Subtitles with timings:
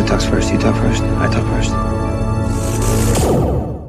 [0.00, 0.50] who talks first?
[0.50, 1.02] You talk first.
[1.02, 1.70] I talk first.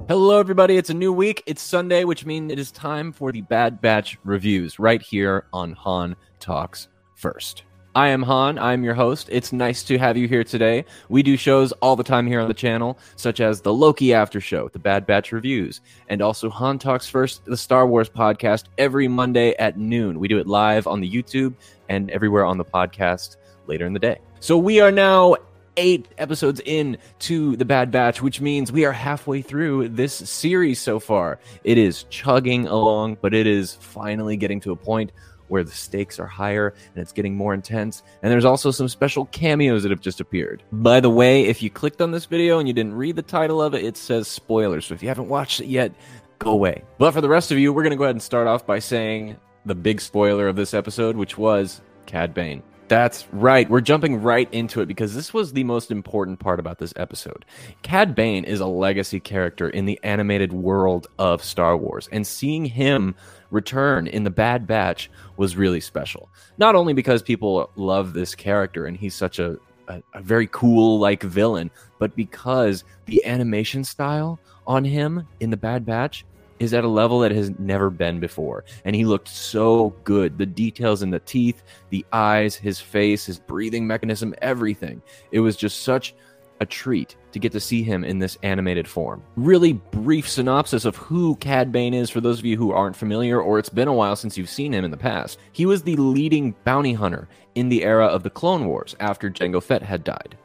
[0.10, 0.76] Hello, everybody.
[0.76, 1.42] It's a new week.
[1.46, 5.72] It's Sunday, which means it is time for the Bad Batch reviews right here on
[5.74, 7.64] Han Talks First.
[7.96, 8.60] I am Han.
[8.60, 9.30] I'm your host.
[9.32, 10.84] It's nice to have you here today.
[11.08, 14.42] We do shows all the time here on the channel, such as the Loki After
[14.42, 19.08] Show, the Bad Batch reviews, and also Han Talks First, the Star Wars podcast, every
[19.08, 20.20] Monday at noon.
[20.20, 21.54] We do it live on the YouTube
[21.88, 23.38] and everywhere on the podcast
[23.68, 24.20] later in the day.
[24.42, 25.36] So we are now
[25.78, 30.80] eight episodes in to the Bad Batch, which means we are halfway through this series
[30.80, 31.40] so far.
[31.64, 35.12] It is chugging along, but it is finally getting to a point
[35.48, 38.04] where the stakes are higher and it's getting more intense.
[38.24, 40.64] And there's also some special cameos that have just appeared.
[40.72, 43.62] By the way, if you clicked on this video and you didn't read the title
[43.62, 44.86] of it, it says spoilers.
[44.86, 45.94] So if you haven't watched it yet,
[46.40, 46.84] go away.
[46.98, 48.80] But for the rest of you, we're going to go ahead and start off by
[48.80, 52.64] saying the big spoiler of this episode, which was Cad Bane.
[52.92, 53.70] That's right.
[53.70, 57.46] We're jumping right into it because this was the most important part about this episode.
[57.84, 62.66] Cad Bane is a legacy character in the animated world of Star Wars, and seeing
[62.66, 63.16] him
[63.50, 66.30] return in the Bad Batch was really special.
[66.58, 71.00] Not only because people love this character and he's such a, a, a very cool
[71.00, 76.26] like villain, but because the animation style on him in the Bad Batch
[76.62, 78.64] is at a level that has never been before.
[78.86, 80.38] And he looked so good.
[80.38, 85.02] The details in the teeth, the eyes, his face, his breathing mechanism, everything.
[85.32, 86.14] It was just such
[86.60, 89.24] a treat to get to see him in this animated form.
[89.36, 93.42] Really brief synopsis of who Cad Bane is for those of you who aren't familiar
[93.42, 95.40] or it's been a while since you've seen him in the past.
[95.54, 99.64] He was the leading bounty hunter in the era of the Clone Wars after Jango
[99.64, 100.38] Fett had died.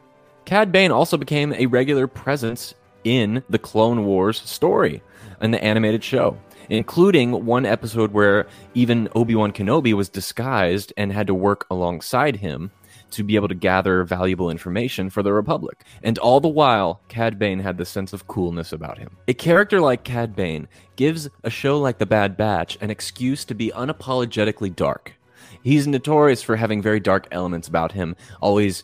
[0.45, 2.73] Cad Bane also became a regular presence
[3.07, 5.01] in the Clone Wars story
[5.41, 6.37] in the animated show,
[6.69, 12.37] including one episode where even Obi Wan Kenobi was disguised and had to work alongside
[12.37, 12.71] him
[13.11, 15.85] to be able to gather valuable information for the Republic.
[16.03, 19.15] And all the while, Cad Bane had this sense of coolness about him.
[19.27, 20.67] A character like Cad Bane
[20.97, 25.13] gives a show like The Bad Batch an excuse to be unapologetically dark.
[25.63, 28.83] He's notorious for having very dark elements about him, always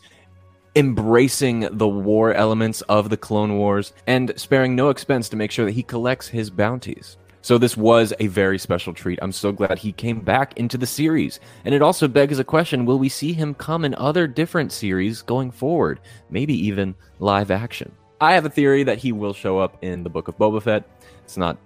[0.76, 5.64] embracing the war elements of the Clone Wars and sparing no expense to make sure
[5.64, 7.16] that he collects his bounties.
[7.42, 9.18] So this was a very special treat.
[9.20, 11.40] I'm so glad he came back into the series.
[11.66, 15.20] And it also begs a question, will we see him come in other different series
[15.20, 16.00] going forward?
[16.30, 17.92] Maybe even live action.
[18.18, 20.84] I have a theory that he will show up in the Book of Boba Fett.
[21.22, 21.58] It's not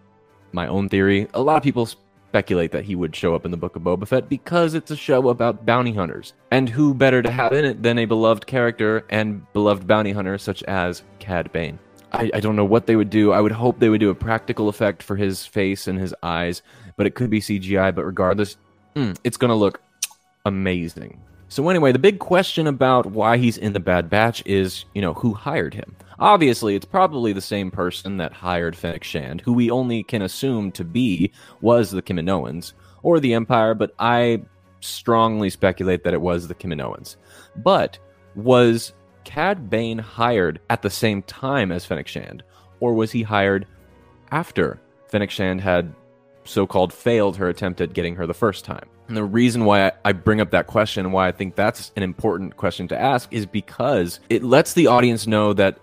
[0.50, 1.28] my own theory.
[1.34, 1.88] A lot of people
[2.38, 4.96] speculate that he would show up in the Book of Boba Fett because it's a
[4.96, 6.34] show about bounty hunters.
[6.52, 10.38] And who better to have in it than a beloved character and beloved bounty hunter
[10.38, 11.80] such as Cad Bane?
[12.12, 13.32] I, I, don't know what they would do.
[13.32, 16.62] I would hope they would do a practical effect for his face and his eyes,
[16.96, 17.92] but it could be CGI.
[17.92, 18.56] But regardless,
[18.94, 19.82] mm, it's going to look
[20.46, 21.20] amazing.
[21.48, 25.14] So, anyway, the big question about why he's in the Bad Batch is, you know,
[25.14, 25.96] who hired him?
[26.20, 30.72] Obviously, it's probably the same person that hired Fennec Shand, who we only can assume
[30.72, 31.30] to be
[31.60, 34.42] was the Kaminoans or the Empire, but I
[34.80, 37.16] strongly speculate that it was the Kaminoans.
[37.56, 37.98] But
[38.34, 42.42] was Cad Bane hired at the same time as Fennec Shand,
[42.80, 43.66] or was he hired
[44.32, 45.94] after Fennec Shand had
[46.44, 48.88] so called failed her attempt at getting her the first time?
[49.06, 52.02] And the reason why I bring up that question and why I think that's an
[52.02, 55.78] important question to ask is because it lets the audience know that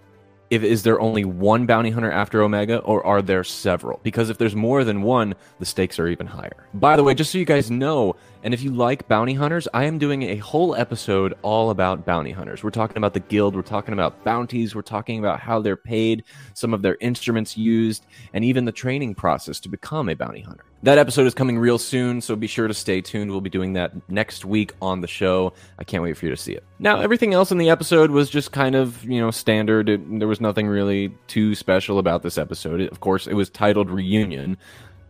[0.49, 3.99] if is there only one bounty hunter after Omega or are there several?
[4.03, 6.67] Because if there's more than one, the stakes are even higher.
[6.73, 9.85] By the way, just so you guys know, and if you like bounty hunters, I
[9.85, 12.63] am doing a whole episode all about bounty hunters.
[12.63, 16.23] We're talking about the guild, we're talking about bounties, we're talking about how they're paid,
[16.53, 20.63] some of their instruments used, and even the training process to become a bounty hunter.
[20.83, 23.31] That episode is coming real soon, so be sure to stay tuned.
[23.31, 25.53] We'll be doing that next week on the show.
[25.79, 26.63] I can't wait for you to see it.
[26.77, 29.89] Now, everything else in the episode was just kind of, you know, standard.
[29.89, 32.79] It, there was nothing really too special about this episode.
[32.79, 34.55] It, of course, it was titled Reunion,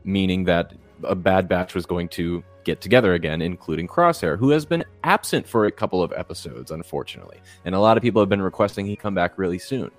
[0.06, 0.72] meaning that
[1.04, 5.48] a Bad Batch was going to get together again, including Crosshair, who has been absent
[5.48, 7.40] for a couple of episodes, unfortunately.
[7.64, 9.92] And a lot of people have been requesting he come back really soon.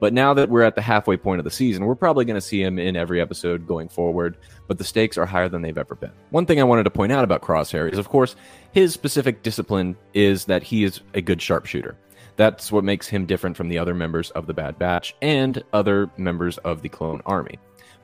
[0.00, 2.40] But now that we're at the halfway point of the season, we're probably going to
[2.40, 5.94] see him in every episode going forward, but the stakes are higher than they've ever
[5.94, 6.12] been.
[6.30, 8.34] One thing I wanted to point out about Crosshair is, of course,
[8.72, 11.96] his specific discipline is that he is a good sharpshooter.
[12.36, 16.10] That's what makes him different from the other members of the Bad Batch and other
[16.16, 17.58] members of the Clone Army.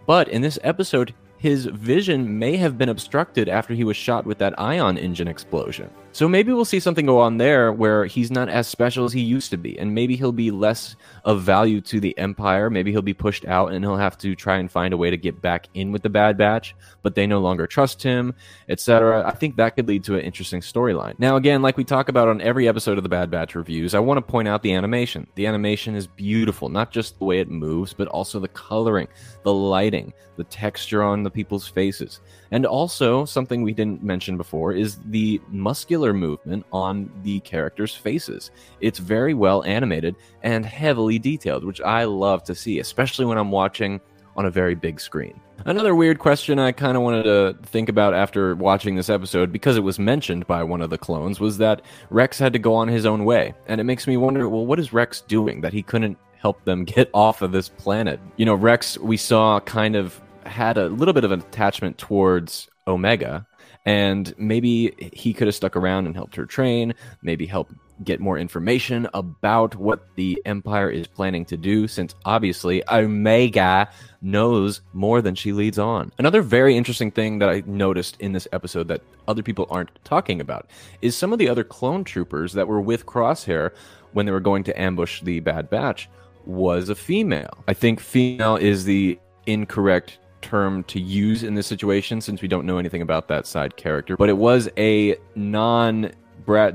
[0.06, 4.38] But in this episode, his vision may have been obstructed after he was shot with
[4.38, 5.90] that ion engine explosion.
[6.16, 9.20] So maybe we'll see something go on there where he's not as special as he
[9.20, 10.96] used to be, and maybe he'll be less
[11.26, 12.70] of value to the Empire.
[12.70, 15.18] Maybe he'll be pushed out, and he'll have to try and find a way to
[15.18, 18.34] get back in with the Bad Batch, but they no longer trust him,
[18.70, 19.26] etc.
[19.26, 21.18] I think that could lead to an interesting storyline.
[21.18, 23.98] Now, again, like we talk about on every episode of the Bad Batch reviews, I
[23.98, 25.26] want to point out the animation.
[25.34, 29.08] The animation is beautiful, not just the way it moves, but also the coloring,
[29.42, 32.20] the lighting, the texture on the people's faces.
[32.56, 38.50] And also, something we didn't mention before is the muscular movement on the characters' faces.
[38.80, 43.50] It's very well animated and heavily detailed, which I love to see, especially when I'm
[43.50, 44.00] watching
[44.38, 45.38] on a very big screen.
[45.66, 49.76] Another weird question I kind of wanted to think about after watching this episode, because
[49.76, 52.88] it was mentioned by one of the clones, was that Rex had to go on
[52.88, 53.52] his own way.
[53.66, 56.84] And it makes me wonder well, what is Rex doing that he couldn't help them
[56.86, 58.18] get off of this planet?
[58.38, 62.69] You know, Rex, we saw kind of had a little bit of an attachment towards
[62.88, 63.46] Omega,
[63.84, 67.72] and maybe he could have stuck around and helped her train, maybe help
[68.04, 73.88] get more information about what the Empire is planning to do, since obviously Omega
[74.20, 76.12] knows more than she leads on.
[76.19, 80.40] Another very interesting thing that I noticed in this episode that other people aren't talking
[80.40, 80.69] about
[81.00, 83.70] is some of the other clone troopers that were with Crosshair
[84.12, 86.08] when they were going to ambush the Bad Batch
[86.44, 87.64] was a female.
[87.66, 92.64] I think female is the incorrect term to use in this situation since we don't
[92.64, 96.12] know anything about that side character, but it was a non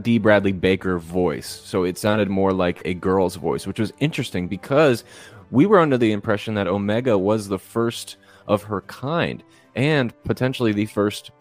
[0.02, 0.18] D.
[0.18, 1.48] Bradley Baker voice.
[1.48, 5.06] So it sounded more like a girl's voice, which was interesting because
[5.50, 9.42] we were under the impression that Omega was the first of her kind
[9.76, 11.32] and potentially the first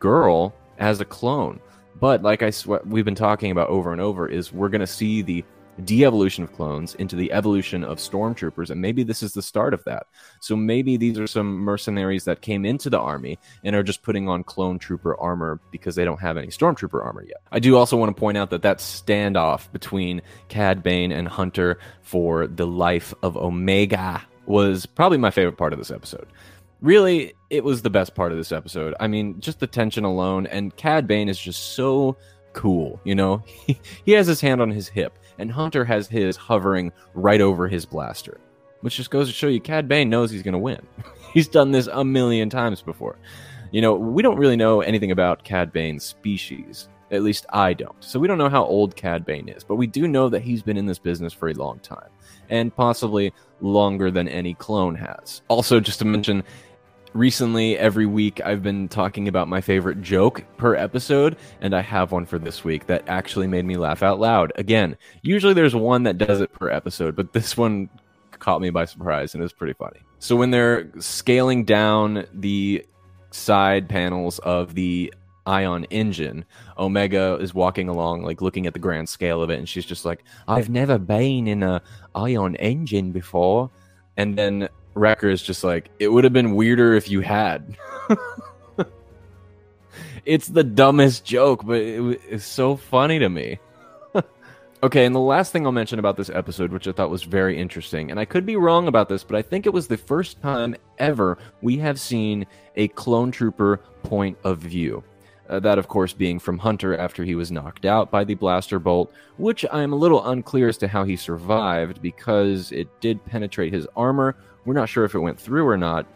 [0.00, 1.60] girl as a clone.
[2.00, 4.86] But like I what we've been talking about over and over is we're going to
[4.86, 5.44] see the
[5.84, 9.84] de-evolution of clones into the evolution of stormtroopers and maybe this is the start of
[9.84, 10.06] that.
[10.40, 14.28] So maybe these are some mercenaries that came into the army and are just putting
[14.28, 17.42] on clone trooper armor because they don't have any stormtrooper armor yet.
[17.52, 21.78] I do also want to point out that that standoff between cad bane and hunter
[22.02, 26.26] for the life of omega was probably my favorite part of this episode.
[26.80, 28.94] Really it was the best part of this episode.
[28.98, 32.16] I mean just the tension alone and cad bane is just so
[32.56, 33.44] cool you know
[34.04, 37.84] he has his hand on his hip and Hunter has his hovering right over his
[37.84, 38.40] blaster,
[38.80, 40.80] which just goes to show you Cad Bane knows he's going to win.
[41.32, 43.18] he's done this a million times before.
[43.72, 46.88] You know, we don't really know anything about Cad Bane's species.
[47.10, 48.02] At least I don't.
[48.02, 50.62] So we don't know how old Cad Bane is, but we do know that he's
[50.62, 52.08] been in this business for a long time,
[52.48, 55.42] and possibly longer than any clone has.
[55.48, 56.42] Also, just to mention,
[57.16, 62.12] recently every week I've been talking about my favorite joke per episode, and I have
[62.12, 64.52] one for this week that actually made me laugh out loud.
[64.56, 67.88] Again, usually there's one that does it per episode, but this one
[68.38, 69.98] caught me by surprise and it's pretty funny.
[70.18, 72.84] So when they're scaling down the
[73.30, 75.12] side panels of the
[75.46, 76.44] ion engine
[76.76, 80.04] omega is walking along like looking at the grand scale of it and she's just
[80.04, 81.80] like i've never been in a
[82.16, 83.70] ion engine before
[84.16, 87.76] and then Wrecker is just like, it would have been weirder if you had.
[90.24, 93.58] it's the dumbest joke, but it, it's so funny to me.
[94.82, 97.58] okay, and the last thing I'll mention about this episode, which I thought was very
[97.58, 100.40] interesting, and I could be wrong about this, but I think it was the first
[100.40, 102.46] time ever we have seen
[102.76, 105.04] a clone trooper point of view.
[105.48, 108.80] Uh, that, of course, being from Hunter after he was knocked out by the blaster
[108.80, 113.72] bolt, which I'm a little unclear as to how he survived because it did penetrate
[113.72, 114.36] his armor,
[114.66, 116.06] we're not sure if it went through or not,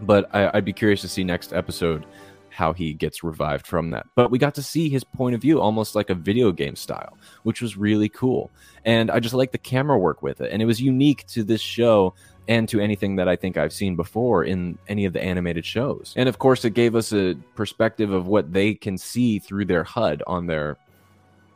[0.00, 2.06] but I, would be curious to see next episode
[2.50, 4.06] how he gets revived from that.
[4.14, 7.18] But we got to see his point of view almost like a video game style,
[7.42, 8.50] which was really cool.
[8.84, 10.52] And I just like the camera work with it.
[10.52, 12.14] And it was unique to this show
[12.46, 16.14] and to anything that I think I've seen before in any of the animated shows.
[16.16, 19.82] And of course, it gave us a perspective of what they can see through their
[19.82, 20.76] HUD on their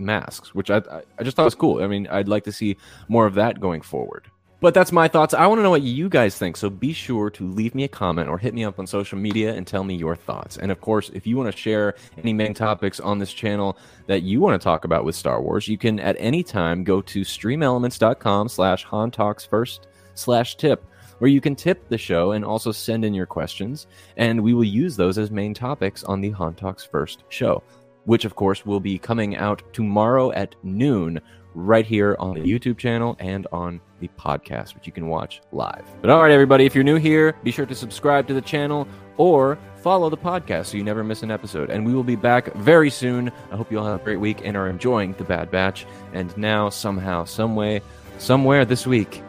[0.00, 0.82] masks, which I,
[1.18, 1.82] I just thought was cool.
[1.82, 2.76] I mean, I'd like to see
[3.08, 4.30] more of that going forward.
[4.60, 5.34] But that's my thoughts.
[5.34, 6.56] I want to know what you guys think.
[6.56, 9.54] So be sure to leave me a comment or hit me up on social media
[9.54, 10.56] and tell me your thoughts.
[10.56, 14.22] And of course, if you want to share any main topics on this channel that
[14.22, 17.20] you want to talk about with Star Wars, you can at any time go to
[17.20, 20.84] streamelements.com slash Han Talks First slash tip,
[21.18, 23.86] where you can tip the show and also send in your questions.
[24.16, 27.62] And we will use those as main topics on the Han Talks First show,
[28.06, 31.20] which of course will be coming out tomorrow at noon
[31.54, 35.84] right here on the YouTube channel and on the podcast, which you can watch live.
[36.00, 38.86] But all right, everybody, if you're new here, be sure to subscribe to the channel
[39.16, 41.70] or follow the podcast so you never miss an episode.
[41.70, 43.30] And we will be back very soon.
[43.50, 45.86] I hope you all have a great week and are enjoying the Bad Batch.
[46.12, 47.82] And now, somehow, some way,
[48.18, 49.22] somewhere this week,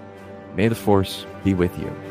[0.55, 2.08] may the Force be with you.